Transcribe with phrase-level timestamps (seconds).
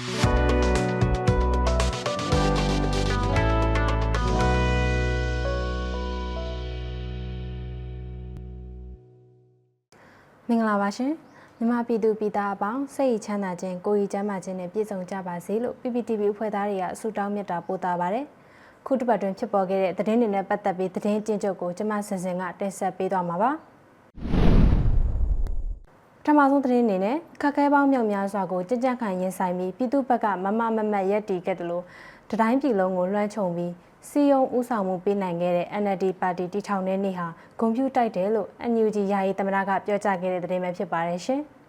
[0.00, 11.12] မင်္ဂလာပါရှင်
[11.58, 18.24] မြမပြည်သူပြည်သားအပေါင်းစိတ်ရချမ်းသာခြင်းကိုယ်ရည်ကျန်းမာခြင်းနဲ့ပြည့်စုံကြပါစေလို့ PPTV အဖွဲ့သားတွေကဆုတောင်းမြတ်တာပို့တာပါတယ်
[18.86, 23.50] ခုတစ်ပတ်တွင်ဖြစ်ပေါ်ခဲ့တဲ့သတင်းတွေနဲ့ပတ်သက်ပြီးသတင်းကျဉ်းချုပ်ကိုကျွန်မစင်စင်ကတင်ဆက်ပေးသွားမှာပါ
[26.22, 31.84] ပထမဆုံးသတင်းအနေနဲ့ခက်ခဲပေါင်းမြောက်များစွာကိုကြကြခံရင်ဆိုင်ပြီးပြည်သူ့ဘက်ကမမမမတ်ရက်တီခဲ့တယ်လို့
[32.30, 33.72] တတိုင်းပြည်လုံးကိုလွှမ်းခြုံပြီး
[34.08, 37.26] စီယုံဥဆောင်မှုပေးနိုင်ခဲ့တဲ့ NLD ပါတီတီထောင်တဲ့နေ့ဟာ
[37.60, 41.42] ဂုဏ်ပြုတိုက်တယ်လို့ NUG ယာယီသမ္မတကပြောကြားခဲ့တဲ့သတင်းပဲဖြစ်ပါတယ်ရှင်။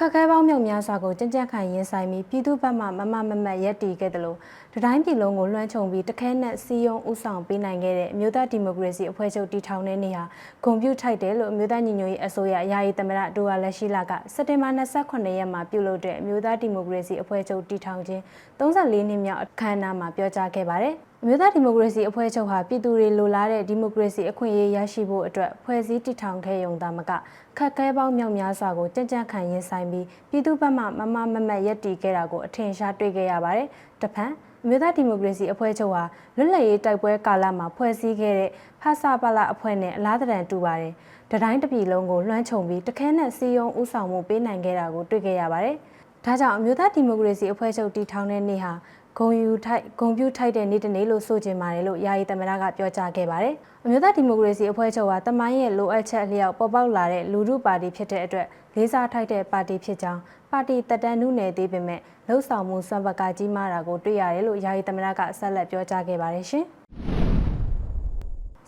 [0.00, 4.38] ခက်ခဲပေါင်းမြောက်များစွာကိုကြံ့ကြံ့ခံရင်ဆိုင်ပြီးပြည်သူ့ဘက်မှမမမမတ်ရက်တီခဲ့တယ်လို့
[4.74, 10.24] တတိုင်းပြည်လုံးကိုလွှမ်းခြုံပြီးတခဲနဲ့စီယုံဥဆောင်ပေးနိုင်ခဲ့တဲ့အမျိုးသားဒီမိုကရေစီအဖွဲ့ချုပ်တီထောင်တဲ့နေ့ဟာ
[10.64, 18.22] ဂုဏ်ပြုထိုက်တယ်လို့အမျိုးသားညီညွတ်ရေးအစိုးရယာယီသမ္မတဒိုဝါလက်ရှိလာကစက်တင်ဘာ28ရက်မှာပြုလုပ်တဲ့အမျိုးသားဒီမိုကရေစီအဖွဲ့ချုပ်တီထောင်ခြင်း
[18.58, 27.10] 34နှစ်မြောက်အခမ်းအနားမှာပြောကြားခဲ့ပါတယ်။အ မျိုးသားဒီမိုကရေစီအဖွဲ့ချုပ်ဟာပြည်သူတွေလိုလားတဲ့ဒီမိုကရေစီအခွင့်အရေးရရှိဖို့အတွက်ဖွဲ့စည်းတည်ထောင်ခဲ့ရုံသာမက
[27.58, 33.68] ခက်ခဲပေါင်းမြောက်များစွာကိုကြံ့ကြံ့ခံရင်ဆိုင်ပြီးပြည်သူ့ဘက်မှမမမမတ်ရက်တီခဲ့တာကိုအထင်ရှားတွေ့ခဲ့ရပါတယ်။
[34.02, 34.32] တဖန်
[34.64, 36.02] အမျိုးသားဒီမိုကရေစီအဖွဲ့ချုပ်ဟာ
[36.36, 40.92] လွတ်လပ်ရေးတိုက်ပွဲကာလမှာဖွဲ့စည်းခဲ့တဲ့ဖဆပလအဖွဲ့နဲ့အလားတန်တူပါတယ်။
[41.30, 45.76] တတိုင်းတစ်ပြည်လုံးကိုလွှမ်းခြုံပြီးတခဲနဲ့စီယုံဥဆောင်မှုပေးနိုင်ခဲ့တာကိုတွေ့ခဲ့ရပါတယ်။
[46.24, 48.72] ဒါကြောင့်အမျိုးသားဒီမိုကရေစီအဖွဲ့ချုပ်တည်ထောင်တဲ့နေ့ဟာ
[49.18, 60.20] ဂုံယူထိုက်ဂုံပြူထိုက်တဲ့နေ့တစ်နေ့လို့ဆိုချင်ပါတယ်လို့ယာယီသမ္မတကပြောကြားခဲ့ပါတယ်။အမျိုးသားဒီမိုကရေစီအဖွဲ့ချုပ်ဟာတမိုင်းရဲ့လိုအပ်ချက်အလျောက်ပေါ်ပေါက်လာတဲ့လူထုပါတီဖြစ်တဲ့အတွက်လေးစားထိုက်တဲ့ပါတီဖြစ်ကြောင်း
[60.52, 66.66] ပါတီတက်တန်းနုနယ်သေးပေမဲ့လှုပ်ဆောင်မှုစွမ်းပကကြီးမားတာကိုတွေ့ရတယ်လို့ယာယီသမ္မတကဆက်လက်ပြောကြားခဲ့ပါတယ်ရှင်။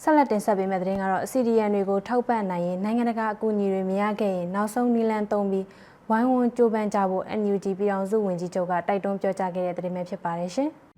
[0.03, 5.67] ဆက်လက်တင်ဆက်ပေးမယ့်သတင်းကတော့ CDN တွေကိုထောက်ပံ့နိုင်ရင်နိုင်ငံတကာအကူအညီတွေမရခဲ့ရင်နောက်ဆုံးနည်းလမ်းသုံးပြီး
[6.11, 10.71] ဝိုင်းဝန်းကြိုးပမ်းကြဖို့ NUG ပြည်အောင်စုဝန်ကြီးချုပ်ကတိုက်တွန်းပြောကြားခဲ့တဲ့သတင်းပဲဖြစ်ပါတယ်ရှင်။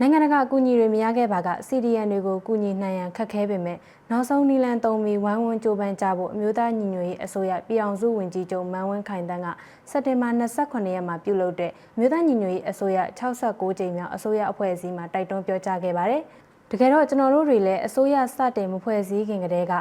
[0.00, 3.78] နိုင်ငံတကာအကူအညီတွေမရခဲ့ပါက CDN တွေကိုကူညီနိုင်ရန်ခက်ခဲပေမဲ့
[4.10, 9.46] နောက်ဆုံးနီလန်သုံးပြီးဝိုင်းဝန်းကြိုးပမ်းကြဖို့အမျိုးသားညီညွတ်ရေးအစိုးရပြည်အောင်စုဝန်ကြီးချုပ်မန်ဝင်းခိုင်တန်းက
[9.90, 16.22] စက်တင်ဘာ28ရက်မှာပြုလုပ်တဲ့အမျိုးသားညီညွတ်ရေးအစိုးရ66ကြိမ်မြောက်အစိုးရအဖွဲ့အစည်းမှာတိုက်တွန်းပြောကြားခဲ့ပါတယ်။
[16.70, 19.74] တကယ်တော့ကျွန်တော်တို့တွေလည်းအစိုးရစတင်မဖွဲ့စည်းခင်ကတည်းက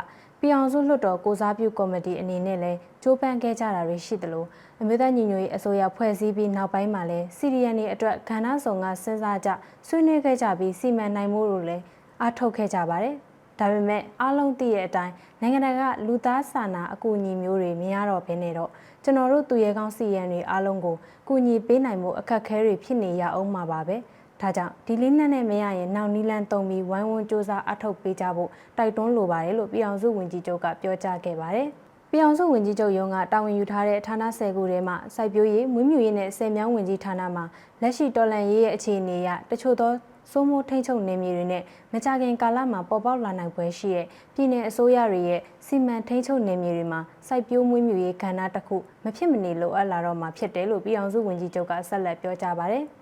[0.44, 4.46] ပြည်အောင်စုလွှတ်တော်ကိုစားပြုကော်မတီအနေနဲ့လည်းကြိုးပမ်းခဲ့ကြတာတွေရှိသလို
[4.82, 9.50] အမျိုးသားညီညွတ်ရေးအစိုးရဖွဲ့စည်းပြီးနောက်ပိုင်းမှာလည်းစီရီယန်တွေအတွက်ခန္ဓာဆောင်ကစဉ်းစားကြ
[9.88, 11.84] ဆွေးနွေးခဲ့ကြပြီးစီမံနိုင်မှုတို့လည်း
[12.22, 13.16] အားထုတ်ခဲ့ကြပါတယ်။
[13.60, 18.70] ဒါပေမဲ့အားလုံးသိတဲ့အတိုင်းနိုင်ငံတကာလူသားစာနာအကူအညီမျိုးတွေမရတော့ဘဲနဲ့တော့
[19.04, 20.96] ကျွန်တော်တို့သူရဲကောင်းစီရန်တွေအားလုံးကို
[21.28, 23.98] ကူညီပေးနိုင်မှုအခက်အခဲတွေဖြစ်နေရအောင်မှာပါပဲ။
[24.42, 31.68] ဒါကြောင့်ဒီလေးနက်နဲ့မရရင်နောက်နီလန်တုံပြီးဝိုင်းဝန်းစူးစမ်းအထောက်ပေးကြဖို့တိုက်တွန်းလိုပါတယ်လို့ပြည်အောင်စုဝန်ကြီးချုပ်ကပြောကြားခဲ့ပါတယ်
[32.12, 37.44] ပြည်အောင်စုဝင်ကြီးချုပ်ရုံးကတာဝန်ယူထားတဲ့ဌာနဆယ်ခုထဲမှာစိုက်ပျိုးရေးမွေးမြူရေးနဲ့ဆယ်မြောင်းဝင်ကြီးဌာနမှာ
[37.82, 39.92] လက်ရှိတော်လန်ရေးရဲ့အခြေအနေအရတချို့သော
[40.32, 41.64] စိုးမိုးထိန်ချုပ်နေမြေတွေနဲ့
[41.94, 52.86] မကြခင်ကာလမှာပေါ်ပေါက်လာနိုင်ပွဲရှိတဲ့ပြည်내အစိုးရတွေရဲ့စီမံထိန်ချုပ်နေမြေတွေမှာစိုက်ပျိုးမွေးမြူရေးကဏ္ဍတစ်ခုမဖြစ်မနေလိုအပ်လာတော့မှာဖြစ်တယ်လို့ပြည်အောင်စုဝန်ကြီးချုပ်ကဆက်လက်ပြောကြားပါတယ်။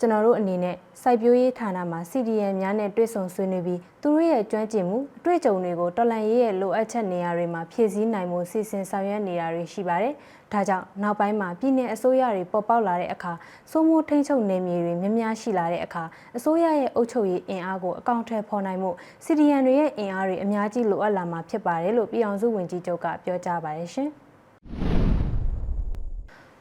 [0.00, 10.14] ကျွန်တော်တို့အနေနဲ့စိုက်ပျိုးရေးဌာနမှာ CDN များနဲ့တွေ့ဆုံဆွေးနွေးပြီးသူတို့ရဲ့ကျွမ်းကျင်မှုအတွေ့အကြုံတွေကိုတော်လန်ရေးရဲ့လိုအပ်ချက်နေရာတွေမှာဖြည့်ဆည်းနိုင်မှုစီစဉ်ဆောင်ရွက်နေတာတွေရှိပါတယ်။
[10.52, 13.32] ဒါကြောင့်နောက်ပိုင်းမှာပြည်내အစိုးရတွေပေါ်ပေါက်လာတဲ့အခါ
[13.70, 16.04] စိုးမိုးထိန်းချုပ်နေမြေတွေများများရှိလာတဲ့အခါ
[16.36, 18.90] အစိုးရရဲ့အုပ်ချုပ်ရေးအင်အားကိုအကောင့်ထဲဖော်နိုင်မှု
[19.24, 24.10] CDN တွေရဲ့အင်အားတွေအများကြီးလိုအပ်လာမှာဖြစ်ပါတယ်လို့ပြည်အောင်စုဝန်ကြီးချုပ်ကပြောကြားပါတယ်ရှင်။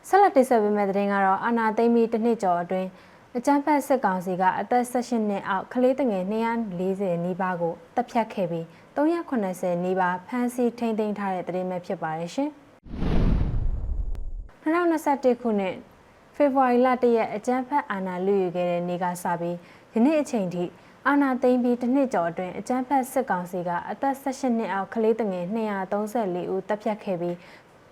[0.08, 2.88] ဆက်လက်တင်ဆက်ပေးမယ့်သတင်းကတော့အာနာသိမ့်ပြီးတစ်နှစ်ကျော်အတွင်း
[3.40, 6.24] အကြမ်းဖက်စစ်ကောင်စီကအသက်18နှစ်အောက်ကလေးငယ်
[6.74, 8.66] 240နီးပါးကိုတပ်ဖြတ်ခဲ့ပြီး
[8.96, 12.50] 380နီးပါးဖမ်းဆီးထိန်းသိမ်းထားတဲ့သတင်းပဲဖြစ်ပါတယ်ရှင်။
[14.64, 15.76] 2021ခုနှစ်
[16.36, 19.58] ဖေဖော်ဝါရီလ1ရက်အကြမ်းဖက်အာဏာလုယူခဲ့တဲ့နေ့ကစပြီး
[19.94, 20.64] ယနေ့အချိန်ထိ
[21.08, 27.36] အာဏာသိမ်းပြီးတစ်နှစ်ကျော်အတွင်းအကြမ်းဖက်စစ်ကောင်စီကအသက်18နှစ်အောက်ကလေးငယ်234ဦးတပ်ဖြတ်ခဲ့ပြီး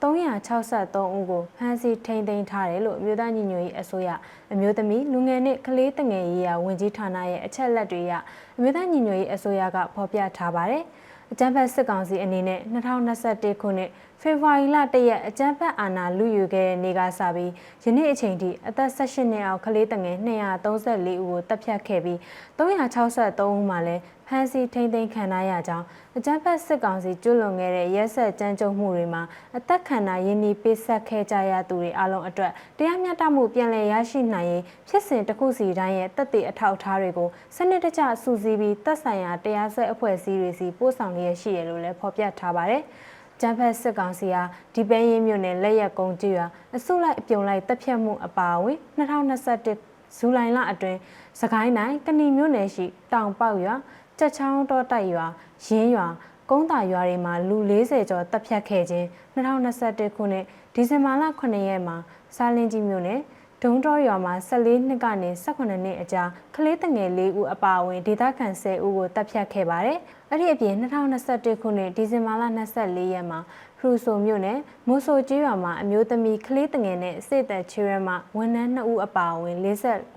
[0.01, 4.09] 363ဦးကိုဖမ်းဆီးထိန်းသိမ်းထားတယ်လို့အမျိုးသားညီညွတ်ရေးအစိုးရ
[4.53, 8.13] အမျိုးသမီးလူငယ်နှင့်ကလေးတငယ်ရေးရာဝန်ကြီးဌာနရဲ့အချက်လက်တွေအရ
[8.57, 10.83] အမျိုးသားညီညွတ်ရေးအစိုးရကဖော်ပြထားပါတယ်။
[11.31, 13.89] အကြမ်းဖက်စစ်ကောင်စီအနေနဲ့2021ခုနှစ်
[14.21, 17.51] ဖေဖော်ဝါရီလ1ရက်အကြမ်းဖက်အာဏာလုယူခဲ့တဲ့နေ့ကစပြီး
[17.83, 22.17] ယနေ့အချိန်ထိအသက်18နှစ်အောက်ကလေးတငယ်234ဦးကိုတပ်ဖြတ်ခဲ့ပြီး
[22.57, 25.85] 363ဦးမှာလည်းဖမ်းဆီးထိန်းသိမ်းခံရကြောင်း
[26.17, 29.23] အကြမ်းဖက်စစ်ကောင်စီကျွလွန်ခဲ့တဲ့ရက်ဆက်ကြမ်းကြုတ်မှုတွေမှာ
[29.57, 42.83] အသက်ခံတာရင်းနှီးပေးဆက်ခဲ့ကြရသူတွေအလုံးအတွက်တရားမျှတမှုပြန်လည်ရရှိနိုင်ရေးဖြစ်စဉ်တစ်ခုစီတိုင်းရဲ့တက်တဲ့အထောက်အထားတွေကိုစနစ်တကျစုစည်းပြီးသက်ဆိုင်ရာတရားစွဲအဖွဲ့အစည်းတွေစီပို့ဆောင်လျက်ရှိရလို့လည်းဖော်ပြထားပါတယ်။
[43.39, 44.43] ကျန်းဖက်စစ်ကောင်စီဟာ
[44.73, 46.45] ဒီပဲရင်မြို့နယ်လက်ရက်ကုန်းကျွာ
[46.75, 50.99] အစုလိုက်အပြုံလိုက်တပ်ဖြတ်မှုအပါအဝင်2021ဇူလိုင်လအတွင်း
[51.41, 53.75] စကိုင်းတိုင်းကဏီမြို့နယ်ရှိတောင်ပေါက်ရွာ
[54.19, 55.25] ကြက်ချောင်းတော်တိုက်ရွာ
[55.65, 56.07] ရင်းရွာ
[56.49, 59.05] ကုန်းတာရွာတွေမှာလူ40ကျော်တပ်ဖြတ်ခဲ့ခြင်း
[59.35, 61.95] 2021ခုနှစ်ဒီဇင်ဘာလ9ရက်မှာ
[62.35, 63.19] စာလင်းကြီးမြို့နယ်
[63.65, 66.23] ဒုံတော်ရွာမှာ14နှစ်ကနေ18နှစ်အကြာ
[66.55, 69.99] ကလေးတငယ်၄ဦးအပါအဝင်ဒေသခံ10ဦးကိုတပ်ဖြတ်ခဲ့ပါတယ်။
[70.31, 72.43] အဲ့ဒီအပြင်2021ခုနှစ်ဒီဇင်ဘာလ
[72.77, 73.39] 24ရက်မှာ
[73.79, 79.67] ဖရူဆိုမြို့နယ်မိုးဆိုကျေးရွာမှာအမျိုးသမီးကလေးတငယ်နဲ့စေသက်ချီရမဝန်ထမ်း2ဦးအပါအဝင်49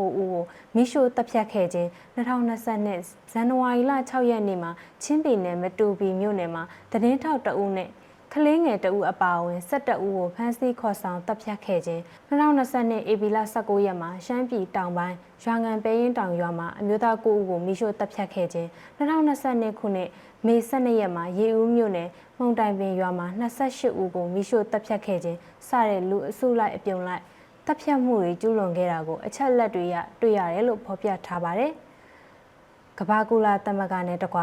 [0.06, 0.42] ဦးကို
[0.74, 4.70] မိရှို့တပ်ဖြတ်ခဲ့ခြင်း2022ဇန်နဝါရီလ6ရက်နေ့မှာ
[5.02, 7.88] ချင်းပြည်နယ်မတူပီမြို့နယ်မှာတည်င်းထောက်2ဦးနဲ့
[8.34, 20.08] ကလေးငယ်တအူအပါအဝင်17ဦးကိုဖမ်းဆီးခေါ်ဆောင်တပ်ဖြတ်ခဲ့ခြင်း2022ဧပြီလ19ရက်မှာရှမ်းပြည်တောင်ပိုင်းရွာငံပဲရင်တောင်ရွာမှာအမျိုးသား9ဦးကိုမိရှို့တပ်ဖြတ်ခဲ့ခြင်း2022ခုနှစ်
[20.46, 22.08] မေ12ရက်မှာရေဦးမြို့နယ်
[22.38, 25.38] မှုံတိုင်ပင်ရွာမှာ28ဦးကိုမိရှို့တပ်ဖြတ်ခဲ့ခြင်း
[25.68, 27.22] စတဲ့လူအစုလိုက်အပြုံလိုက်
[27.66, 31.72] တပ်ဖြတ်မှုတွေကျူးလွန်ခဲ့တာကိုအချက်လက်တွေရတွေ့ရတယ်လို့ဖော်ပြထားပါတယ်။
[32.98, 34.40] ကဘာကူလာတမကနဲ့တကွ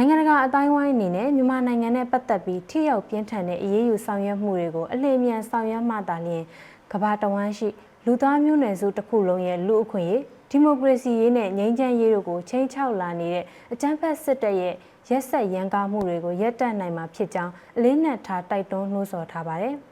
[0.00, 6.44] နိုင်ငံတကာအတိုင်းဝိုင်းအနေနဲ့မြန်မာနိုင်ငံနဲ့ပတ်သက်ပြီးထိရောက်ပြင်းထန်တဲ့အရေးယူဆောင်ရွက်မှုတွေကိုအလင်းမြန်ဆောင်ရွက်မှသာလျှင်
[6.92, 7.68] ကမ္ဘာတဝန်းရှိ
[8.06, 14.74] လူသားမျိုးနွယ်စုတစ်ခုလုံးရဲ့လူအခွင့်အရေးဒီမိုကရေစီရေးနဲ့ငြိမ်းချမ်းရေးတို့ကိုချိန်ချောက်လာနေတဲ့အကြမ်းဖက်စစ်တပ်ရဲ့
[15.08, 19.74] ရက်ဆက်ရန်ကားမှုတွေကိုရပ်တန့်နိုင်မှာဖြစ်ကြောင်းအလေးနက်ထားတိုက်တွန်းနှိုးဆော်ထားပါတယ်။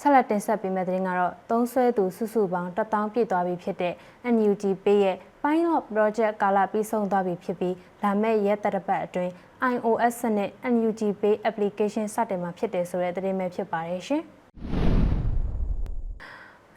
[0.00, 3.94] ဆက်လက်တင်ဆက်ပေးမယ့်သတင်းကတော့သုံးဆွဲသူစုစုပေါင်း1000ပြည့်သွားပြီဖြစ်တဲ့
[4.34, 9.32] NUG ပေးရဲ့ Pilot Project ကာလပြီးဆုံးသွားပြီဖြစ်ပြီးလာမယ့်ရက်တရပတ်အတွင်း
[9.72, 14.22] iOS စနစ် NUG Pay application စတင်မှာဖြစ်တယ်ဆိုတဲ့သတင်းပဲဖြစ်ပါတယ်ရှင်။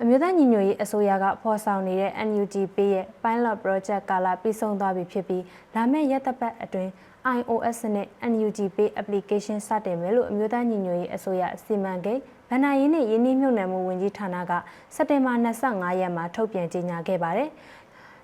[0.01, 5.43] အမျိုးသားညီညွတ်ရေးအစိုးရကဖော်ဆောင်နေတဲ့ NUG Pay ရဲ့ Pilot Project ကာလပြီးဆုံးသွားပြီဖြစ်ပြီး
[5.75, 6.91] လာမယ့်ရက်တပတ်အတွင်း
[7.37, 14.51] iOS နဲ့ NUG Pay application စတင်မယ်လို့အမျိုးသားညီညွတ်ရေးအစိုးရစီမံကိန်းဗန္နာရင်းနဲ့ရင်းနှီးမြှုပ်နှံမှုဝန်ကြီးဌာနက
[14.95, 17.49] စက်တင်ဘာ25ရက်မှာထုတ်ပြန်ကြေညာခဲ့ပါတယ်။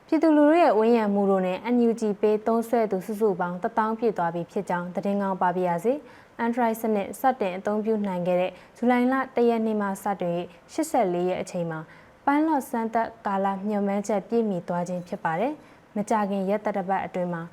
[0.09, 5.93] ပြည်သူလူထုရဲ့ဝန်ရံမှုတို့နဲ့ NUG ပေးသုံးဆွဲသူစုစုပေါင်း1000ပြည့်သွားပြီဖြစ်ကြောင်းသတင်းကောင်းပါပြရစီ။
[6.43, 10.39] Android စနစ်စတင်အသုံးပြုနိုင်ခဲ့တဲ့ဇူလိုင်လ၁ရက်နေ့မှစတင်
[10.73, 11.79] 84ရက်အချိန်မှာ
[12.25, 15.53] Pilot စမ်းသပ်ကာလညွှန်မှန်းချက်ပြည့်မီသွားခြင်းဖြစ်ပါတယ်။
[15.95, 17.43] မကြခင်ရက်တတပတ်အတွင်းမှာ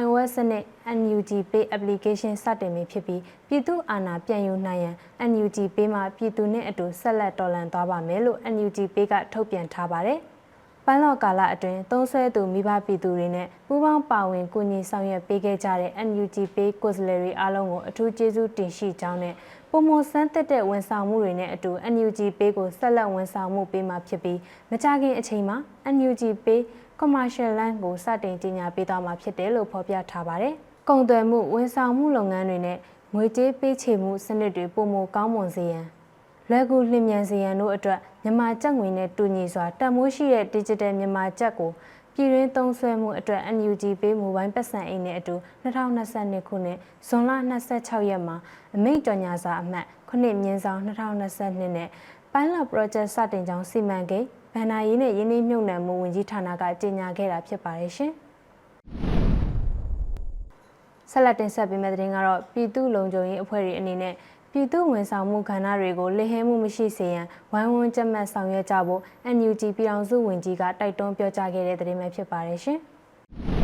[0.00, 0.64] iOS စနစ်
[0.98, 4.94] NUG Pay application စတင်ပြီဖြစ်ပြီးပြည်သူအာဏာပြန်ယူနိုင်ရန်
[5.30, 10.20] NUG Pay မှာပြည်သူနဲ့အတူဆက်လက်တော်လှန်သွားပါမယ်လို့ NUG Pay ကထုတ်ပြန်ထားပါတယ်။
[10.86, 19.34] ပန်းလော့ကာလအတွင်းသုံးဆွဲသူမိဘပြည်သူတွေနဲ့ပူးပေါင်းပါဝင်ကူညီဆောင်ရွက်ပေးခဲ့ကြတဲ့ NUG Pay ကိုယ်စားလှယ်တွေအားလုံးကိုအထူးကျေးဇူးတင်ရှိကြောင်းနဲ့
[19.70, 24.38] ပုံမဆန်းသက်တဲ့ဝန်ဆောင်မှုတွေနဲ့အတူ NUG Pay ကိုဆက်လက်ဝန်ဆောင်မှုပေးမှာဖြစ်ပြီး
[24.70, 25.56] မကြခင်အချိန်မှာ
[25.94, 26.60] NUG Pay
[27.00, 30.54] commercial line ကိုစတင်ကြီးညာပေးသွားမှာဖြစ်တယ်လို့ဖော်ပြထားပါတယ်။
[30.88, 32.78] ကုန်သွယ်မှုဝန်ဆောင်မှုလုပ်ငန်းတွေနဲ့
[33.14, 35.86] ငွေကြေးပေးချေမှုစနစ်တွေပုံမကောင်းမွန်စေရန်
[36.52, 41.70] လွယ်ကူလျင်မြန်စေရန်တို့အတွက်မြန်မာကျပ်ငွေနဲ့တူညီစွာတန်မိုးရှိတဲ့ digital မြန်မာကျပ်ကို
[42.14, 45.34] ပြည်တွင်းသုံးစွဲမှုအတွက် NUG ပေးမိုဘိုင်းပတ်စံအိမ်နဲ့အတူ
[45.64, 46.78] 2022ခုနှစ်
[47.08, 47.30] ဇွန်လ
[47.70, 48.36] 26ရက်မှာ
[48.76, 51.88] အမိန့်ကြော်ညာစာအမှတ်9မြင်းဆောင်2022နဲ့
[52.32, 58.12] Pilot Project စတင်ကြောင်းစီမံကိန်းဗန္နာရေးနဲ့ရင်းနှီးမြှုပ်နှံမှုဝန်ကြီးဌာနကကြေညာခဲ့တာဖြစ်ပါတယ်ရှင်။
[61.10, 64.14] ဆက်လက်တင်ဆက်ပေးမယ့်သတင်းကတော့ပြည်သူ့လုံခြုံရေးအဖွဲ့တွေအနေနဲ့
[64.54, 69.00] ပြည်သူဝန်ဆောင်မှုကဏ္ဍတွေကိုလစ်ဟဲမှုမရှိစေရန်ဝိုင်းဝန်းကြက်မှတ်ဆောင်ရွက်ကြဖို့
[69.36, 72.78] NUG ပြည်အောင်စုဝန်ကြီးကတိုက်တွန်းပြောကြားခဲ့တဲ့သတင်းပဲဖြစ်ပါတယ်ရှင်။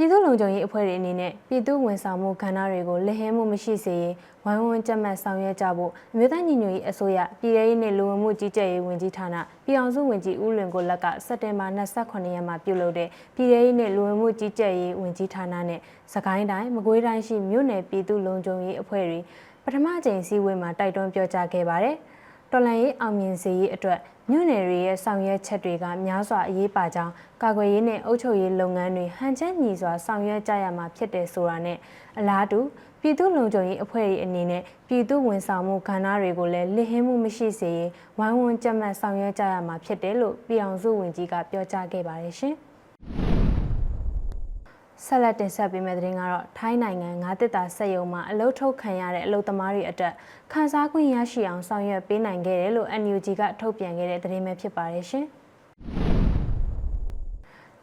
[0.00, 4.14] ပြည်သူ့လုံခြုံရေးအဖွဲ့တွေအနေနဲ့ပြည်သူဝန်ဆောင်မှုကဏ္ဍတွေကိုလက်ဟဲမှုမရှိစေရင်
[4.44, 15.80] ဝိုင်းဝန်းကြက်မှတ်ဆောင်ရွက်ကြဖို့အမျိုးသားညီညွတ်ရေးအစိုးရပြည်ထရေးနဲ့လူဝင်မှုကြီးကြပ်ရေးဝန်ကြီးဌာနပြည်အောင်စုဝန်ကြီးဦးလွင်ကိုလက်ကစက်တင်ဘာ28ရက်မှာပြုလုပ်တဲ့ပြည်ထရေးနဲ့လူဝင်မှုကြီးကြပ်ရေးဝန်ကြီးဌာနနဲ့
[16.14, 19.20] စကိုင်းတိုင်းမကွေးတိုင်းရှိမြို့နယ်ပြည်သူ့လုံခြုံရေးအဖွဲ့တွေ
[19.64, 21.96] ပထမကြိမ်စည်းဝေးမှာတိုက်တွန်းပြောကြားခဲ့ပါတယ်။
[22.52, 23.98] တော်လန်ရေးအောင်မြင်စေရေးအတွက်
[24.30, 27.12] မြို့နယ်တွေရဲ့ဆောင်ရွက်ချက်တွေကများစွာအရေးပါကြောင်း
[27.42, 31.78] ကာကွယ်ရေးနဲ့အုပ်ချုပ်ရေးလုပ်ငန်းတွေဟန်ချက်ညီစွာဆောင်ရွက်ကြရမှာဖြစ်တယ်ဆိုတာနဲ့
[32.18, 32.60] အလားတူ
[33.00, 42.56] ပြည်သူ့လုံခြုံရေးအဖွဲ့တွေအနေနဲ့ပြည်သူ့ဝန်ဆောင်မှုကဏ္ဍတွေကိုလည်းလစ်ဟင်းမှုမရှိစေရေးဝိုင်းဝန်းကြက်မှတ်ဆောင်ရွက်ကြရမှာဖြစ်တယ်လို့ပြည်အောင်စုဝန်ကြီးကပြောကြားခဲ့ပါတယ်ရှင်။
[45.04, 50.14] ဆက်လက်တင်ဆက်ပေးမယ့်သတင်းကတော့ထိုင်းနိုင်ငံငါးတစ်တာစက်ရုံမှာအလုထုတ်ခံရတဲ့အလုသမားတွေအတွက်
[50.52, 55.26] ခန်းစားခွင့်ရရှိအောင်ဆောင်ရွက်ပေးနိုင်ခဲ့တယ်လို့ NUG ကထုတ်ပြန်ခဲ့တဲ့သတင်းပဲဖြစ်ပါတယ်ရှင်။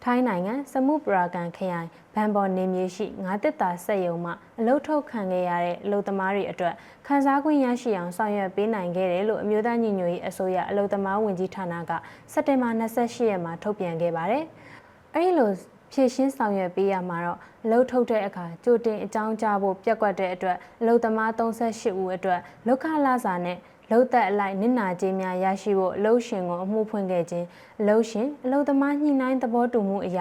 [0.03, 6.73] ထိုင်းနိုင်ငံစမုပရာကန်ခရိုင်ဘန်ဘော်နေမြေရှိငါးတစ်တာစက်ရုံမှာအလုထုတ်ခံခဲ့ရတဲ့အလုသမားတွေအတွက်
[7.07, 11.91] ခန်းစားခွင့်ရရှိအောင်ဆောင်ရွက်ပေးနိုင်ခဲ့တယ်လို့အမျိုးသားညီညွတ်ရေးအစိုးရအလုသမားဝန်ကြီးဌာနက
[12.33, 14.43] စက်တင်ဘာ28ရက်မှာထုတ်ပြန်ခဲ့ပါတယ်။
[15.15, 15.51] အဲဒီလို
[15.91, 23.57] ဖြည့်ရှင်းဆောင်ရွက်ပေးရမှာတော့အလုပ်ထုတ်တဲ့အခါကြိုတင်အကြောင်းကြားဖို့ပြက်ကွက်တဲ့အတွက်အလုပ်သမား38ဦးအတွက်လောက်ခလာစာနဲ့
[23.91, 27.45] လုံသက်အလိုက်နစ်နာကြေးများရရှိဖို့အလုပ်ရှင်ကိုအမှုဖွင့်ခဲ့ခြင်း
[27.79, 30.19] အလုပ်ရှင်အလုပ်သမားညှိနှိုင်းသဘောတူမှုအရ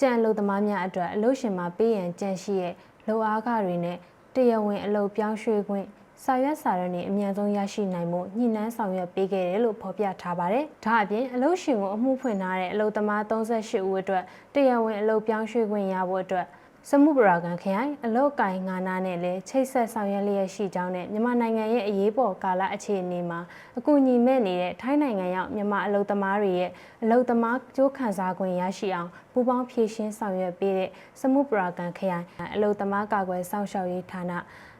[0.00, 2.74] ကြံအလုပ်သမားများအတွက်အလုပ်ရှင်မှပေးရန်ကြံရှိရဲ့
[3.08, 3.98] လုံအားခတွေနဲ့
[4.34, 5.86] တရားဝင်အလုပ်ပြောင်းရွှေ့ခွင့်
[6.26, 16.46] စာရွက်စာတမ်းတွေအမြန်ဆုံးရရှိနိုင်မှုညှိနှိုင်းဆောင်ရွက်ပေးခဲ့တယ်လို့ဖော်ပြထားပါတယ်။ဒါအပြင်အလုပ်ရှင်ကိုအမှုဖွင့်ထားတဲ့အလုပ်သမား38ဦးအတွက်တရားဝင်အလုပ်ပြောင်းရွှေ့ခွင့်ရဖို့အတွက်
[16.90, 23.40] စမှုပရာကန်ခရိုင်အလောက်ကင်ငါနာနဲ့လည်းချိတ်ဆက်ဆောင်ရွက်လျက်ရှိကြောင်းနဲ့မြန်မာနိုင်ငံရဲ့အရေးပေါ်ကာလအခြေအနေမှာ
[23.78, 26.70] အကူအညီမဲ့နေတဲ့ထိုင်းနိုင်ငံရောက်မြန်မာအလုပ်သမားတွေရဲ့
[27.02, 30.90] အလုပ်သမားကြိုးခံစား권ရရှိအောင်ပူးပေါင်းဖြည့်ရှင်းဆောင်ရွက်ပေးတဲ့
[31.20, 34.32] စမှုပရာကန်ခရိုင်အလုပ်သမားကာကွယ်စောင့်ရှောက်ရေးဌာန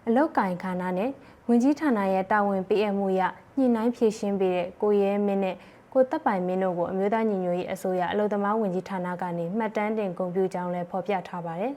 [0.08, 1.10] အလောက်ကင်ခါနာနဲ့
[1.48, 3.22] ဝင်ကြီးဌာနရဲ့တာဝန်ပေးအပ်မှုရ
[3.56, 5.56] ညှိနှိုင်းဖြည့်ရှင်းပေးတဲ့ကိုရဲမင်းနဲ့
[5.92, 11.72] ကိုတပ်ပိုင်မင်းတို့ကိုအမျိုးသားညီညွတ်ရေးအစိုးရအလုံသမားဝင်ကြီးဌာနကနေမှတ်တမ်းတင်ဂုဏ်ပြုကြောင်းလည်းဖော်ပြထားပါတယ်။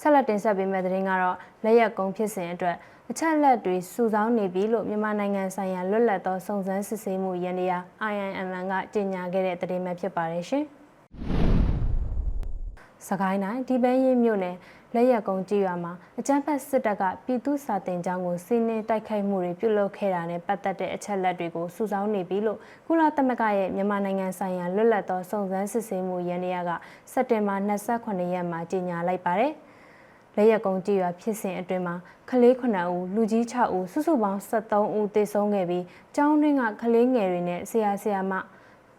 [0.00, 2.76] ဆက်လက်တင်ဆက်ပေးမယ့်သတင်းကတော့လက်ရက်ကုန်းဖြစ်စဉ်အတွက်
[3.10, 7.78] အချက်လက်တွေစုဆောင်းနေပြီလို့မြန်မာနိုင်ငံဆိုင်ရာလွတ်လပ်သောစုံစမ်းစစ်ဆေးမှုရန်ရာ
[8.12, 10.64] IIMN ကကြေညာခဲ့တဲ့သတင်းပဲဖြစ်ပါတယ်ရှင်။
[13.08, 14.56] စကိုင်းတိုင်းဒီပန်းရင်မြို့နယ်
[14.94, 26.70] လက်ရက်ကုန်းကြည်ရွာမှာအကြမ်းဖက်စစ်တပ်ကပြည်သူစာတင်ကြောင်းကိုစီးနင်းတိုက်ခိုက်မှုတွေပြုလုပ်ခဲ့တာနဲ့ပတ်သက်တဲ့အချက်လက်တွေကိုစုဆောင်းနေပြီလို့ကုလသမဂ္ဂရဲ့မြန်မာနိုင်ငံဆိုင်ရာလွတ်လပ်သောစုံစမ်းစစ်ဆေးမှုရန်ရာက
[27.12, 29.52] စက်တင်ဘာ28ရက်မှာကြေညာလိုက်ပါတယ်။
[30.36, 31.96] လက်ရက်ကုန်းကြည်ရွာဖြစ်စဉ်အတွင်းမှာ
[32.30, 35.84] ကလေး9ဦးလူကြီး6ဦးစုစုပေါင်း73ဦးသေဆုံးခဲ့ပြီး
[36.16, 38.32] ကျောင်းတွင်းကကလေးငယ်တွေနဲ့ဆရာဆရာမ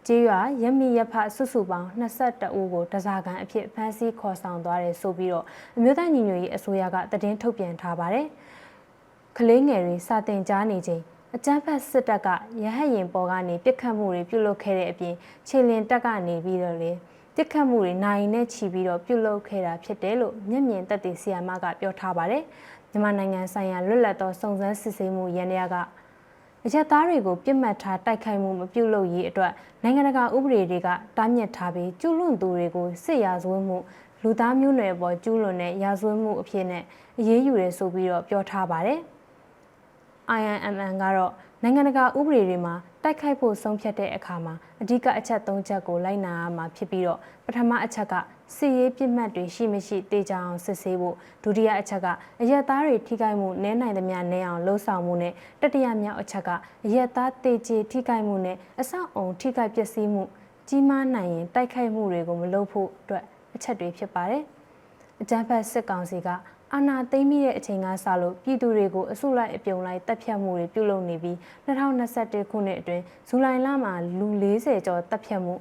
[0.08, 5.44] ကျေးရွာရမီရဖစုစုပေါင်း22ဦးကိုတစားကန်အဖြစ်ဖမ်းဆီးခေါ်ဆောင်သွားတယ်ဆိုပြီးတော့
[5.76, 8.26] အမျိုးသားညီညွတ်ရေးအစိုးရကတည်င်းထုတ်ပြန်ထားပါတယ်။
[9.38, 11.02] ကလေးငယ်တွေစာတင်ကြားနေချိန်
[11.34, 12.28] အကြမ်းဖက်စစ်တပ်က
[12.64, 15.14] ရဟတ်ရင်ပေါ်ကနေပြစ်ခတ်မှုတွေပြုလုပ်ခဲ့တဲ့အပြင်
[15.48, 16.92] ခြေလင်တပ်ကနေပြီးတော့လေ
[17.36, 22.42] တစ်ခတ်မှုတွေနိုင်နဲ့ချီပြီးတော့ပြုလုပ်ခဲ့တာဖြစ်တယ်လို့မျက်မြင်သက်သေဆီယာမကပြောထားပါတယ်။
[22.90, 25.76] မြန်မာနိုင်ငံဆိုင်ရာလွတ်လပ်သောစုံစမ်းစစ်ဆေးမှုရန်ရာက
[26.66, 29.52] အရက်သားတွေကိုပြစ်မှတ်ထားတိုက်ခိုက်မှုမပြုလုပ်ရေးအတွက်
[29.82, 33.76] နိုင်ငံတကာဥပဒေတွေကတားမြစ်ထားပြီးကျူးလွန်သူတွေကိုစစ်ရာဇဝတ်မှု
[34.22, 36.82] လူသားမျိုးနွယ်ပေါ်ကျူးလွန်တဲ့ရာဇဝတ်မှုအဖြစ်နဲ့
[37.18, 39.00] အရေးယူရဲဆိုပြီးတော့ပြောထားပါတယ်။
[40.38, 48.14] INMN ကတော့နိုင်ငံတကာဥပဒေတွေမှာတိုက်ခိုက်ဖို့ဆုံးဖြတ်တဲ့အခါမှာအဓိကအချက်၃ချက်ကိုလိုက်နာရမှာဖြစ်ပြီးတော့ပထမအချက်က
[48.56, 52.06] စီရေးပြစ်မှတ်တွေရှိမရှိတေချာအောင်စစ်ဆေးဖို့ဒုတိယအချက်က
[52.42, 55.32] အရက်သားတွေထိခိုက်မှုနည်းနိုင်သမျှနည်းအောင်လှုံ့ဆော်မှုနဲ့
[55.62, 56.50] တတိယမြောက်အချက်က
[56.84, 60.22] အရက်သားတေချေထိခိုက်မှုနဲ့အဆောက်အုံထိခိုက်ပျက်စီးမှု
[60.68, 64.42] ကြီးမားနိုင်ရင်တိုက်ခိုက်မှုတွေကိုမလုပ်ဖို့အတွက်အချက်တွေဖြစ်ပါတယ်
[65.20, 66.28] အကြမ်းဖက်စစ်ကောင်စီက
[66.72, 75.54] အာဏာသိမ်းပြီးတဲ့အချိန်ကစလို့ပြည်သူတွေကိုအစုလိုက်အပြုံလိုက်တပ်ဖြတ်မှုတွေပြုလုပ်နေပြီး2021ခုနှစ်အတွင်းဇူလိုင်လမှာလူ40ကျော်တပ်ဖြတ်မှု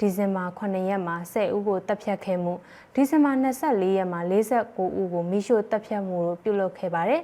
[0.00, 2.52] ဒီဇင်ဘာ9ရက်မှာ10ဦးကိုတပ်ဖြတ်ခဲ့မှု
[2.94, 7.22] ဒီဇင်ဘာ24ရက်မှာ49ဦးကိုမိရှို့တပ်ဖြတ်မှုတို့ပြုလုပ်ခဲ့ပါတယ်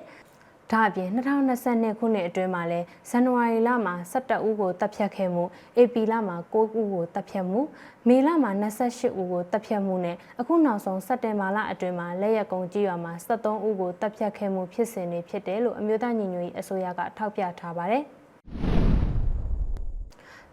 [0.73, 2.81] ဒါအပြင်2022ခုနှစ်အတွင်းမှာလဲ
[3.11, 5.45] ဇန်နဝါရီလမှာ17ဦးကိုတပ်ဖြတ်ခဲ့မှု
[5.81, 7.61] ဧပြီလမှာ9ဦးကိုတပ်ဖြတ်မှု
[8.09, 18.05] မေလမှာ28ဦးကိုတပ်ဖြတ်မှုနဲ့အခုနောက်ဆုံးစက်တင်ဘာလအတွင်းမှာလက်ရက်ကုန်းကြီးရွာမှာ73ဦးကိုတပ်ဖြတ်ခဲ့မှုဖြစ်စဉ်တွေဖြစ်တယ်လို့အမျိုးသားညီညွတ်ရေးအစိုးရကထောက်ပြထားပါတယ်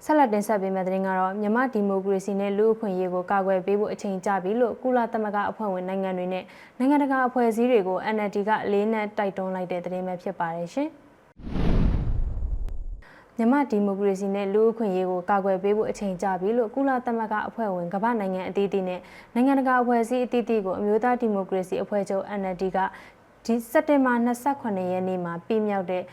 [0.06, 6.44] ဆက်လက်တင်ဆက်ပေးမယ့်သတင်းကတော့မြန်မာဒီမိုကရေစီနဲ့လူ့အခွင့်အရေးကိုကာကွယ်ပေးဖို့အချိန်ကျပြီလို့ကုလသမဂ္ဂအဖွဲ့ဝင်နိုင်ငံတွေနဲ့
[6.78, 10.90] နိုင်ငံတကာအဖွဲ့အစည်းတွေကို NLD ကလေးနက်တိုက်တွန်းလိုက်တဲ့သတင်းပဲဖြစ်ပါတယ်ရှင်။
[13.38, 19.00] မြန်မာဒီမိုကရေစီနဲ့လူ့အခွင့်အရေးကိုကာကွယ်ပေးဖို့အချိန်ကျပြီလို့ကုလသမဂ္ဂအဖွဲ့ဝင်ကမ္ဘာနိုင်ငံအသီးသီးနဲ့
[19.34, 22.78] နိုင်ငံတကာအဖွဲ့အစည်းအသီးသီးကိုအမျိုးသားဒီမိုကရေစီအဖွဲ့ချုပ် NLD က
[23.46, 26.04] ဒီစက်တင်ဘာ28ရက်နေ့မှာပြည်မြောက်တဲ့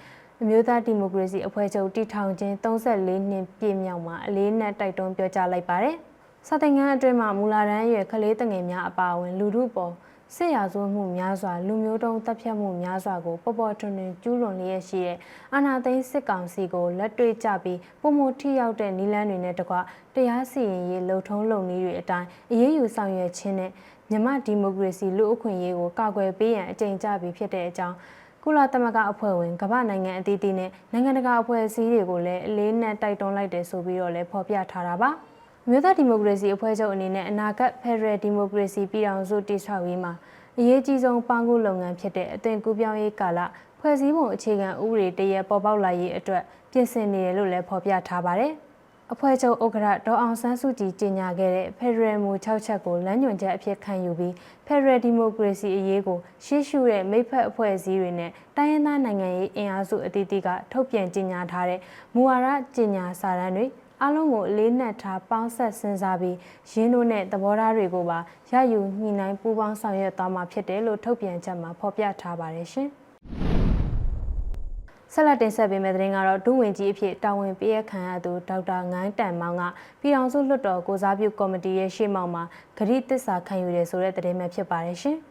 [0.42, 5.96] အမျိုးသားဒီမိုကရေစီအဖွဲ့ချုပ်တည်ထောင်ခြင်း34နှစ်ပြည့်မြောက်မှာအလေးနက်တိုက်တွန်းပြောကြားလိုက်ပါတယ်။
[6.46, 9.92] စာသင်ခန်းအတွင်းမှာမူလာတန်းရွယ်ကလေးတငယ်များအပါအဝင်လူထုပေါ်
[10.36, 15.18] စစ်ရာဇဝမှုများစွာလူမျိုးတုံးတပ်ဖြတ်မှုများစွာကိုပေါ်ပေါ်ထွန်းထွန်းကျူးလွန်လျက်ရှိတဲ့
[15.54, 19.76] အာဏာသိမ်းစစ်ကောင်စီကိုလက်တွေ့ကျပြီးပုံမထိရောက်တဲ့နီလန်းတွေနဲ့တကွ
[20.14, 23.70] တရားစီရင်ရေးလှုပ်ထုံးလုပ်နည်းတွေအတိုင်းအရေးယူဆောင်ရွက်ခြင်းနဲ့
[24.10, 27.96] မြမဒီမိုကရေစီလူ့အခွင့်အရေးကိုကာကွယ်ပေးရန်အကြိမ်ကြပြီးဖြစ်တဲ့အကြောင်း
[28.44, 35.10] ကုလသမဂ္ဂအဖွဲ့ဝင်ကမ္ဘာနိုင်ငံအသီးသီးနဲ့နိုင်ငံတကာအဖွဲ့အစည်းတွေကိုလည်းအလေးနက်တိုက်တွန်းလိုက်တယ်ဆိုပြီးတော့လည်းဖော်ပြထားတာပါ။
[35.68, 40.12] မြို့သားဒီမိုကရေစီအဖွဲ့ချုပ်အနေနဲ့အနာဂတ်ဖက်ဒရယ်ဒီမိုကရေစီပြည်ထောင်စုတည်ဆောက်ရေးမှာ
[40.58, 43.40] အရေးကြီးဆုံးပန်းကူးလုပ်ငန်းဖြစ်တဲ့အသွင်ကူးပြောင်းရေးကာလ
[43.80, 46.42] ဖွဲ့စည်းပုံအခြေခံဥပဒေတရက်ပေါ်ပေါက်လာရေးအတွက်
[46.72, 48.52] ပြင်ဆင်နေတယ်လို့လည်းဖော်ပြထားပါတယ်။
[49.14, 54.32] အဖွဲ့ချုပ်ဥက္ကဋ္ဌဒေါအောင်ဆန်းစုကြည်ကြေညာခဲ့တဲ့ Federal မူ6ချက်ကိုလမ်းညွှန်ချက်အဖြစ်ခံယူပြီး
[54.66, 61.80] Federal Democracy အရေးကိုရှေ့ရှုတဲ့မိဖက်အဖွဲ့အစည်းတွေနဲ့တိုင်းရင်းသားနိုင်ငံရေးအင်အားစုအသီးသီးကထုတ်ပြန်ကြေညာထားတဲ့
[62.14, 63.66] မူဝါဒကြေညာစာတမ်းတွေ
[64.02, 66.36] အားလုံးကိုအလေးနက်ထားပေါင်းဆက်စဉ်းစားပြီး
[66.72, 68.18] ရင်းတို့နဲ့သဘောထားတွေကိုပါ
[68.52, 72.90] ရယူညှိနှိုင်းပူးပေါင်းဆောင်ရွက်သွားမှာဖြစ်တယ်လို့ထုတ်ပြန်ချက်မှာဖော်ပြထားပါတယ်ရှင်။
[75.14, 79.62] ဆက်လက်တင်ဆက်ပေးမယ့်သတင်းကတော့ဒုဝန်ကြီးအဖြစ်တာဝန်ပေးရခံရသူဒေါက်တာငန်းတန်မောင်က
[80.00, 82.42] ပြည်အောင်စုလွှတ်တော်ကိုစားပြုကော်မတီရဲ့ရှေ့မှောက်မှာ
[82.78, 85.18] ဂရိတစ္ဆာခံယူတယ်ဆိုတဲ့သတင်းပဲဖြစ်ပါတယ်ရှင်။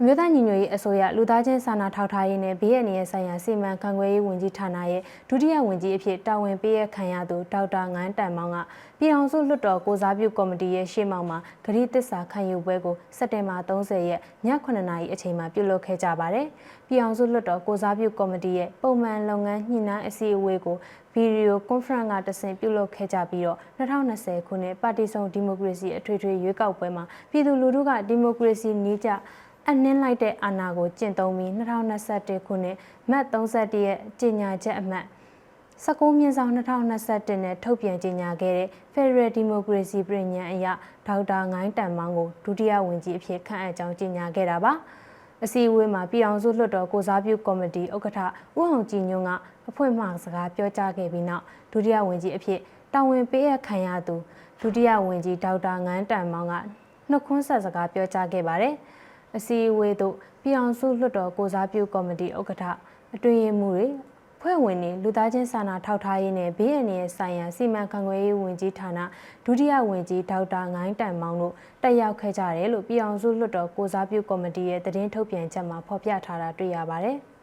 [0.00, 8.56] အမျိုးသားညီညွတ်ရေးအစိုးရလူသားချင်းစာနာထောက်ထားရေးနဲ့ဘေးအန္တရာယ်ဆိုင်ရာစီမံခန့်ခွဲရေးဝန်ကြီးဌာနရဲ့ဒုတိယဝန်ကြီးအဖြစ်တာဝန်ပေးရခံရသူဒေါက်တာငန်းတန်မောင်က
[8.98, 16.46] ပြည်အောင်စုလွှတ်တော်ကိုစားပြုကော်မတီရဲ့ရှေ့မှောက်မှာဂရိတစ္ဆာခံယူပွဲကိုစက်တင်ဘာ30ရက်ည9:00နာရီအချိန်မှာပြုလုပ်ခဲ့ကြပါတယ်။
[16.86, 20.76] ပြည်အောင်စုလွှတ်တော်ကိုစားပြုကော်မတီရဲ့ပုံမှန်လုပ်ငန်းညှိနှိုင်းအစည်းအဝေးကို
[21.12, 29.10] ဗီဒီယိုကွန်ဖရင့်ကတဆင့်ပြုလုပ်ခဲ့ကြပြီးတော့2020ခုနှစ်ပါတီစုံဒီမိုကရေစီအထွေထွေရွေးကောက်ပွဲမှာပြည်သူလူထုကဒီမိုကရေစီနည်းကျ
[29.70, 32.76] အနှင်းလိုက်တဲ့အာဏာကိုကျင့်သုံးပြီး2021ခုနှစ်
[33.10, 35.04] မတ်31ရက်ကြေညာချက်အမှတ်
[35.84, 40.66] 19မြင်းဆောင်2021နဲ့ထုတ်ပြန်ကြေညာခဲ့တဲ့ Federal Democracy ပြည်ညံအရ
[41.06, 44.72] ဒေါက်တာငိုင်းတန်မောင်းကိုဒုတိယဝန်ကြီးအဖြစ်ခန့်အပ်ကြောင်းကြေညာခဲ့တာပါ
[45.44, 48.18] အစည်းအဝေးမှာပြည်အောင်စုလွှတ်တော်ကိုစားပြုကော်မတီဥက္ကဋ္ဌ
[48.58, 49.30] ဦးအောင်ကြည်ညွန့်က
[49.68, 52.60] အဖွင့်မှစကားပြောကြားခဲ့ပြီးနောက်ဒုတိယဝန်ကြီးအဖြစ်
[52.92, 54.16] တာဝန်ပေးအပ်ခံရသူ
[54.60, 56.54] ဒုတိယဝန်ကြီးဒေါက်တာငန်းတန်မောင်းက
[57.10, 58.74] နှုတ်ခွန်းဆက်စကားပြောကြားခဲ့ပါတယ်။
[59.36, 62.64] အစည်းအဝေးသို့ပြည်အောင်စုလွှတ်တော်ကိုစားပြုကော်မတီဥက္ကဋ္ဌ
[63.14, 63.86] အတွင်းရေးမှူးတွေ
[64.40, 68.98] ဖွဲ့ဝင်တွေလူသားချင်းစာနာထောက်ထားရေးနဲ့ဘေးအန္တရာယ်ဆိုင်ရာစီမံခန့်ခွဲရေးဝန်ကြီးဌာန
[69.44, 77.18] ဒုတိယဝန်ကြီးဒေါက်တာငိုင်းတန်မောင်တို့တက်ရောက်ခဲ့ကြတယ်လို့ပြည်အောင်စုလွှတ်တော်ကိုစားပြုကော်မတီရဲ့သတင်းထုတ်ပြန်ချက်မှာဖော်ပြထားတာတွေ့ရပါတယ်။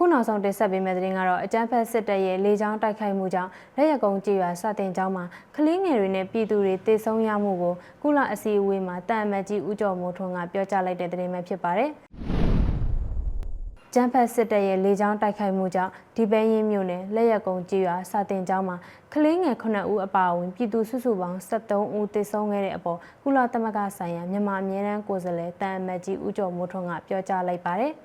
[0.00, 5.24] ခုနောက်ဆုံးတင်ဆက်ပေးမယ့်သတင်းကတော့အကြမ်းဖက်စစ်တပ်ရဲ့လေကြောင်းတိုက်ခိုက်မှုကြောင့်လက်ရကုံကြေးရွာစတင်ကျောင်းမှာ
[5.56, 11.90] ကလေးငယ်တွေနဲ့ပြည်သူတွေတေဆုံးရမှုကိုကုလအစည်းအဝေးမှာတန်အမတ်ကြီးဦးကျော်မိုးထွန်းကပြောကြားလိုက်တဲ့သတင်းပဲဖြစ်ပါတယ်။
[13.94, 18.76] ကျန်းဖက်စစ်တပ်ရဲ့လေကြောင်းတိုက်ခိုက်မှုကြောင့်ဒီပဲရင်မြို့နယ်လက်ရက်ကုန်းကြေးရွာစာတင်ကျောင်းမှာ
[19.14, 27.94] ကလေးငယ်9ဦးအပါအဝင်ပြည်သူစုစုပေါင်း73ဦးသေဆုံးခဲ့တဲ့အပေါ်ကုလသမဂ္ဂဆိုင်ရာမြန်မာအမြဲတမ်းကိုယ်စားလှယ်တန်အမတ်ကြီးဦးကျော်မိုးထွန်းကပြောကြားလိုက်ပါတယ်။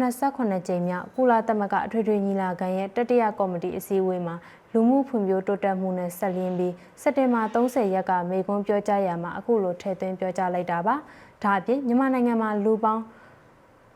[0.00, 4.36] 89ကြိမ်မြောက်ကုလသမဂ္ဂအထွေထွေညီလာခံရဲ့တတိယကော်မတီအစည်းအဝေးမှာ
[4.72, 10.94] လူမှုဖွံ့ဖြိုးတိုးတက်မှုနဲ့ဆက်လျင်းပြီးစက်တင်ဘာ30ရက်ကမေကွန်းပြောကြားရမှာအခုလိုထည့်သွင်းပြောကြားလိုက်တာပါ။
[11.42, 13.02] ဒါအပြင်မြန်မာနိုင်ငံမှာလူပေါင်း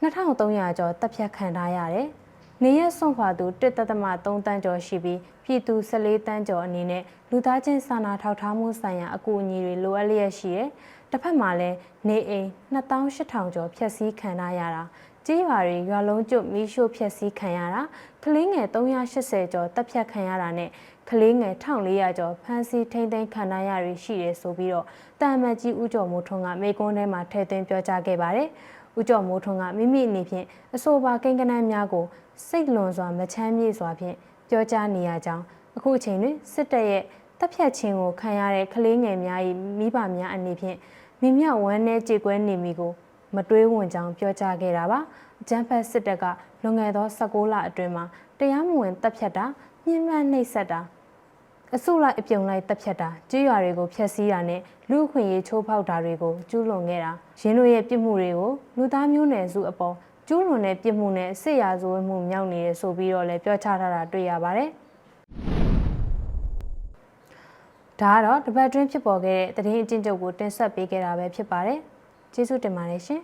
[0.03, 2.09] 2300ကျော်တပ်ဖြတ်ခံထားရတယ်။
[2.63, 10.69] နေရက်စွန့်ခွာသူ1.3တန်းကျော်ရှိပြီးပြည်သူ14တန်းကျော်အနေနဲ့လူသားချင်းစာနာထောက်ထားမှုဆိုင်ရာအကူအညီတွေလိုအပ်လျက်ရှိတယ်။
[11.11, 11.77] တစ်ဖက်မှာလည်း
[12.09, 14.83] နေအိမ်2800ကျော်ဖျက်ဆီးခံထားရတာ
[15.27, 17.83] ကြေးရွာတွေရွာလုံးကျွတ်မီးရှို့ဖျက်ဆီးခံရတာ
[18.25, 20.71] ကလေးငယ်380ကျော်တပ်ဖြတ်ခံရတာနဲ့
[21.11, 24.87] ကလေးငယ်1400ကျော်ဖမ်းဆီးထိန်းသိမ်းခံရရတွေရှိတယ်ဆိုပြီးတော့
[25.21, 28.49] တာမတ်ကြီးဦးကျော်မိုးထွန်းကမေကွန်းထဲမှာထည့်သွင်းပြောကြားခဲ့ပါတယ်။
[28.99, 32.05] ဦးကျော်မိုးထွန်းကမိမိအနေဖြင့်အဆိုပါကိန်းကနန်းများကို
[32.47, 34.17] စိတ်လွန်စွာမချမ်းမြေ့စွာဖြင့်
[34.49, 35.45] ပြောကြားနေရကြောင်း
[35.77, 37.03] အခုအချိန်တွင်စစ်တပ်ရဲ့
[37.39, 39.41] တပ်ဖြတ်ခြင်းကိုခံရတဲ့ကလေးငယ်များ၏
[39.79, 40.77] မိဘများအနေဖြင့်
[41.21, 42.93] မိမြောက်ဝမ်းနဲ့ကြေကွဲနေမိကို
[43.37, 44.99] မတွေးဝင်ကြောင်းပြောကြားခဲ့တာပါ
[45.41, 46.25] အကြမ်းဖက်စစ်တပ်က
[46.63, 48.05] လွန်ခဲ့သော16လအတွင်းမှာ
[48.39, 49.45] တရားမဝင်တပ်ဖြတ်တာ
[49.87, 50.81] ညှဉ်းပန်းနှိပ်စက်တာ
[51.75, 59.95] အစုလိုက်အပြုံလိုက်တပ်ဖြတ်တာကြေးရွာတွေကိုဖျက်ဆီးတာနဲ့လူအခွင့်အရေးချိုးဖောက်တာတွေကိုကျူးလွန်ခဲ့တာရင်းတို့ရဲ့ပြစ်မှုတွေကိုလူသားမျိုးနွယ်စုအပေါ်
[60.29, 64.71] ကျူးလွန်တဲ့ပြစ်မှုနဲ့စစ်ရာဇဝတ်မှုမြောက်နေတယ်ဆိုပြီးတော့လည်းပြောချထားတာတွေ့ရပါတယ်
[68.01, 71.79] ဒါကတော့တပတ်တွင်းဖြစ်ပေါ်ခဲ့တဲ့သတင်းအကျဉ်းချုပ်ကိုတင်ဆက်ပေးခဲ့တာပဲဖြစ်ပါတယ်
[72.39, 73.21] ကျေးဇူးတင်ပါတယ်ရှင်